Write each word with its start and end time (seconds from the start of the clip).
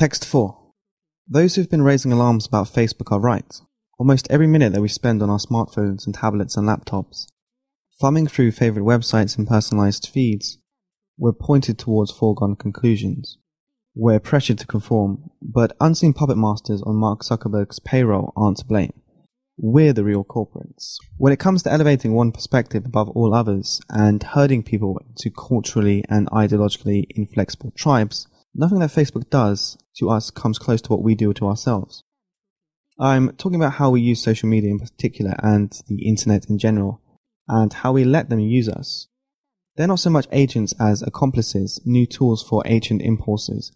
Text 0.00 0.24
4. 0.24 0.56
Those 1.28 1.56
who've 1.56 1.68
been 1.68 1.82
raising 1.82 2.10
alarms 2.10 2.46
about 2.46 2.68
Facebook 2.68 3.12
are 3.12 3.20
right. 3.20 3.60
Almost 3.98 4.28
every 4.30 4.46
minute 4.46 4.72
that 4.72 4.80
we 4.80 4.88
spend 4.88 5.22
on 5.22 5.28
our 5.28 5.36
smartphones 5.36 6.06
and 6.06 6.14
tablets 6.14 6.56
and 6.56 6.66
laptops, 6.66 7.26
thumbing 8.00 8.26
through 8.26 8.52
favorite 8.52 8.86
websites 8.86 9.36
and 9.36 9.46
personalized 9.46 10.08
feeds, 10.08 10.56
we're 11.18 11.34
pointed 11.34 11.78
towards 11.78 12.12
foregone 12.12 12.56
conclusions. 12.56 13.36
We're 13.94 14.20
pressured 14.20 14.58
to 14.60 14.66
conform, 14.66 15.32
but 15.42 15.76
unseen 15.82 16.14
puppet 16.14 16.38
masters 16.38 16.80
on 16.80 16.96
Mark 16.96 17.20
Zuckerberg's 17.20 17.78
payroll 17.78 18.32
aren't 18.34 18.56
to 18.56 18.64
blame. 18.64 19.02
We're 19.58 19.92
the 19.92 20.04
real 20.04 20.24
culprits. 20.24 20.98
When 21.18 21.34
it 21.34 21.40
comes 21.40 21.62
to 21.64 21.70
elevating 21.70 22.14
one 22.14 22.32
perspective 22.32 22.86
above 22.86 23.10
all 23.10 23.34
others 23.34 23.82
and 23.90 24.22
herding 24.22 24.62
people 24.62 24.98
into 25.06 25.30
culturally 25.30 26.02
and 26.08 26.26
ideologically 26.30 27.04
inflexible 27.10 27.74
tribes, 27.76 28.26
nothing 28.54 28.80
that 28.80 28.90
Facebook 28.90 29.30
does 29.30 29.78
to 29.96 30.10
us 30.10 30.30
comes 30.30 30.58
close 30.58 30.80
to 30.82 30.90
what 30.90 31.02
we 31.02 31.14
do 31.14 31.32
to 31.34 31.48
ourselves. 31.48 32.02
I'm 32.98 33.32
talking 33.36 33.56
about 33.56 33.74
how 33.74 33.90
we 33.90 34.00
use 34.00 34.22
social 34.22 34.48
media 34.48 34.70
in 34.70 34.78
particular 34.78 35.34
and 35.42 35.72
the 35.88 36.06
internet 36.06 36.50
in 36.50 36.58
general, 36.58 37.00
and 37.48 37.72
how 37.72 37.92
we 37.92 38.04
let 38.04 38.28
them 38.28 38.40
use 38.40 38.68
us. 38.68 39.08
They're 39.76 39.86
not 39.86 40.00
so 40.00 40.10
much 40.10 40.26
agents 40.32 40.74
as 40.78 41.00
accomplices, 41.02 41.80
new 41.86 42.06
tools 42.06 42.42
for 42.42 42.62
ancient 42.66 43.00
impulses, 43.00 43.72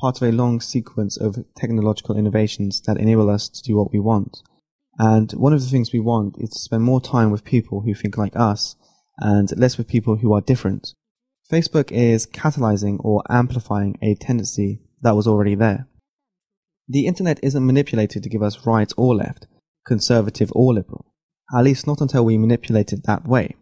part 0.00 0.16
of 0.16 0.28
a 0.28 0.32
long 0.32 0.60
sequence 0.60 1.16
of 1.16 1.44
technological 1.56 2.16
innovations 2.16 2.80
that 2.82 2.98
enable 2.98 3.28
us 3.28 3.48
to 3.48 3.62
do 3.62 3.76
what 3.76 3.92
we 3.92 3.98
want. 3.98 4.38
And 4.98 5.32
one 5.32 5.52
of 5.52 5.60
the 5.60 5.68
things 5.68 5.92
we 5.92 6.00
want 6.00 6.36
is 6.38 6.50
to 6.50 6.58
spend 6.58 6.84
more 6.84 7.00
time 7.00 7.30
with 7.30 7.44
people 7.44 7.80
who 7.80 7.94
think 7.94 8.16
like 8.16 8.36
us 8.36 8.76
and 9.18 9.50
less 9.58 9.76
with 9.76 9.88
people 9.88 10.16
who 10.16 10.32
are 10.32 10.40
different. 10.40 10.94
Facebook 11.50 11.90
is 11.90 12.26
catalyzing 12.26 12.98
or 13.00 13.22
amplifying 13.30 13.98
a 14.02 14.14
tendency 14.14 14.82
that 15.00 15.16
was 15.16 15.26
already 15.26 15.54
there. 15.54 15.88
The 16.88 17.06
internet 17.06 17.40
isn't 17.42 17.66
manipulated 17.66 18.22
to 18.22 18.28
give 18.28 18.42
us 18.42 18.66
right 18.66 18.92
or 18.96 19.14
left, 19.14 19.46
conservative 19.86 20.52
or 20.54 20.74
liberal, 20.74 21.06
at 21.56 21.64
least 21.64 21.86
not 21.86 22.02
until 22.02 22.24
we 22.24 22.36
manipulate 22.36 22.92
it 22.92 23.04
that 23.04 23.26
way. 23.26 23.56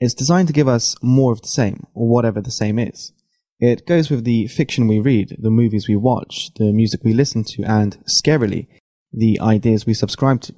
It's 0.00 0.14
designed 0.14 0.48
to 0.48 0.52
give 0.52 0.66
us 0.66 0.96
more 1.00 1.32
of 1.32 1.42
the 1.42 1.48
same, 1.48 1.86
or 1.94 2.08
whatever 2.08 2.40
the 2.40 2.50
same 2.50 2.78
is. 2.78 3.12
It 3.60 3.86
goes 3.86 4.10
with 4.10 4.24
the 4.24 4.48
fiction 4.48 4.88
we 4.88 4.98
read, 4.98 5.36
the 5.38 5.50
movies 5.50 5.86
we 5.86 5.94
watch, 5.94 6.50
the 6.56 6.72
music 6.72 7.04
we 7.04 7.12
listen 7.12 7.44
to, 7.44 7.62
and, 7.62 8.04
scarily, 8.04 8.66
the 9.12 9.38
ideas 9.40 9.86
we 9.86 9.94
subscribe 9.94 10.40
to. 10.40 10.54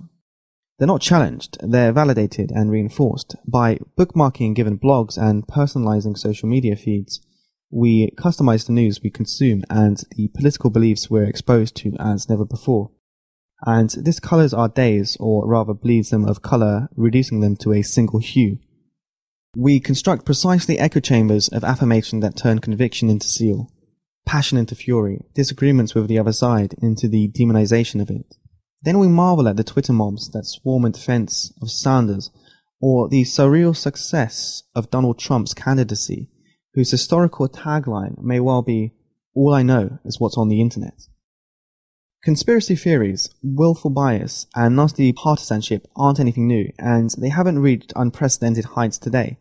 They're 0.79 0.89
not 0.89 1.01
challenged, 1.01 1.57
they're 1.61 1.93
validated 1.93 2.51
and 2.51 2.71
reinforced. 2.71 3.37
By 3.47 3.79
bookmarking 3.97 4.55
given 4.55 4.79
blogs 4.79 5.17
and 5.17 5.47
personalizing 5.47 6.19
social 6.19 6.49
media 6.49 6.75
feeds, 6.75 7.21
we 7.71 8.11
customize 8.17 8.67
the 8.67 8.73
news 8.73 9.01
we 9.03 9.11
consume 9.11 9.63
and 9.71 10.03
the 10.17 10.29
political 10.29 10.71
beliefs 10.71 11.09
we're 11.09 11.25
exposed 11.25 11.77
to 11.77 11.95
as 11.99 12.29
never 12.29 12.45
before. 12.45 12.91
And 13.67 13.91
this 13.91 14.21
colors 14.21 14.53
our 14.53 14.69
days, 14.69 15.17
or 15.21 15.47
rather 15.47 15.75
bleeds 15.75 16.11
them 16.11 16.25
of 16.27 16.43
color, 16.43 16.89
reducing 16.97 17.41
them 17.41 17.57
to 17.59 17.73
a 17.73 17.83
single 17.83 18.19
hue. 18.19 18.59
We 19.57 19.81
construct 19.81 20.27
precisely 20.27 20.79
echo 20.79 21.01
chambers 21.01 21.49
of 21.49 21.65
affirmation 21.65 22.21
that 22.21 22.37
turn 22.37 22.59
conviction 22.59 23.09
into 23.09 23.29
zeal, 23.29 23.71
passion 24.27 24.59
into 24.59 24.75
fury, 24.75 25.25
disagreements 25.35 25.95
with 25.95 26.09
the 26.09 26.19
other 26.19 26.33
side 26.33 26.75
into 26.83 27.09
the 27.09 27.29
demonization 27.29 28.03
of 28.03 28.11
it. 28.11 28.37
Then 28.85 28.99
we 28.99 29.09
marvel 29.09 29.49
at 29.49 29.57
the 29.57 29.65
Twitter 29.65 29.95
mobs 29.95 30.31
that 30.33 30.45
swarm 30.45 30.85
in 30.85 30.93
defense 30.93 31.55
of 31.63 31.71
Sanders, 31.71 32.31
or 32.83 33.09
the 33.09 33.23
surreal 33.23 33.75
success 33.75 34.63
of 34.75 34.91
Donald 34.91 35.19
Trump's 35.19 35.55
candidacy, 35.55 36.29
whose 36.75 36.91
historical 36.91 37.49
tagline 37.49 38.23
may 38.23 38.41
well 38.41 38.61
be, 38.61 38.93
All 39.35 39.55
I 39.55 39.63
know 39.63 39.99
is 40.05 40.21
what's 40.21 40.37
on 40.37 40.49
the 40.51 40.61
internet. 40.61 41.09
Conspiracy 42.23 42.77
theories, 42.77 43.31
willful 43.43 43.91
bias, 43.91 44.47
and 44.55 44.77
nasty 44.77 45.15
partisanship 45.15 45.87
aren't 45.97 46.21
anything 46.21 46.47
new, 46.47 46.71
and 46.79 47.11
they 47.17 47.31
haven't 47.31 47.61
reached 47.61 47.95
unprecedented 47.97 48.67
heights 48.67 48.99
today. 48.99 49.39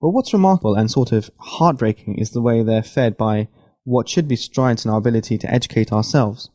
But 0.00 0.10
what's 0.10 0.32
remarkable 0.32 0.76
and 0.76 0.88
sort 0.88 1.10
of 1.10 1.30
heartbreaking 1.38 2.18
is 2.18 2.30
the 2.30 2.40
way 2.40 2.62
they're 2.62 2.84
fed 2.84 3.16
by 3.16 3.48
what 3.82 4.08
should 4.08 4.28
be 4.28 4.36
strides 4.36 4.84
in 4.84 4.92
our 4.92 4.98
ability 4.98 5.38
to 5.38 5.52
educate 5.52 5.92
ourselves. 5.92 6.50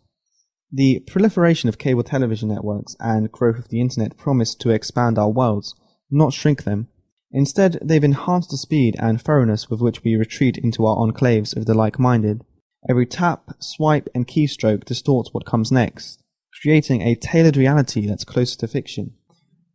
The 0.73 1.01
proliferation 1.01 1.67
of 1.67 1.77
cable 1.77 2.03
television 2.03 2.47
networks 2.47 2.95
and 2.99 3.31
growth 3.31 3.59
of 3.59 3.67
the 3.67 3.81
internet 3.81 4.15
promise 4.15 4.55
to 4.55 4.69
expand 4.69 5.19
our 5.19 5.29
worlds, 5.29 5.75
not 6.09 6.31
shrink 6.31 6.63
them. 6.63 6.87
Instead, 7.31 7.77
they've 7.83 8.03
enhanced 8.03 8.51
the 8.51 8.57
speed 8.57 8.95
and 8.99 9.21
thoroughness 9.21 9.69
with 9.69 9.81
which 9.81 10.03
we 10.03 10.15
retreat 10.15 10.57
into 10.57 10.85
our 10.85 10.95
enclaves 10.97 11.55
of 11.55 11.65
the 11.65 11.73
like-minded. 11.73 12.43
Every 12.89 13.05
tap, 13.05 13.51
swipe, 13.59 14.07
and 14.15 14.27
keystroke 14.27 14.85
distorts 14.85 15.33
what 15.33 15.45
comes 15.45 15.71
next, 15.71 16.23
creating 16.61 17.01
a 17.01 17.15
tailored 17.15 17.57
reality 17.57 18.07
that's 18.07 18.23
closer 18.23 18.57
to 18.59 18.67
fiction. 18.67 19.13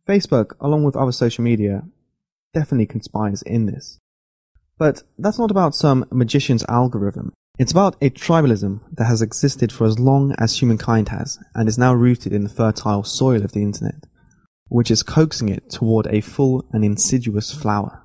Facebook, 0.07 0.53
along 0.59 0.83
with 0.83 0.95
other 0.95 1.11
social 1.11 1.43
media, 1.43 1.83
definitely 2.53 2.87
conspires 2.87 3.43
in 3.43 3.65
this. 3.67 3.99
But 4.77 5.03
that's 5.17 5.39
not 5.39 5.51
about 5.51 5.75
some 5.75 6.05
magician's 6.11 6.65
algorithm. 6.67 7.33
It's 7.59 7.71
about 7.71 7.95
a 8.01 8.11
tribalism 8.11 8.81
that 8.93 9.05
has 9.05 9.23
existed 9.23 9.71
for 9.71 9.85
as 9.85 9.97
long 9.97 10.35
as 10.37 10.59
humankind 10.59 11.09
has, 11.09 11.39
and 11.55 11.67
is 11.67 11.77
now 11.77 11.91
rooted 11.91 12.31
in 12.31 12.43
the 12.43 12.49
fertile 12.49 13.03
soil 13.03 13.43
of 13.43 13.53
the 13.53 13.63
internet, 13.63 14.05
which 14.67 14.91
is 14.91 15.01
coaxing 15.01 15.49
it 15.49 15.67
toward 15.71 16.05
a 16.07 16.21
full 16.21 16.65
and 16.71 16.85
insidious 16.85 17.51
flower. 17.51 18.03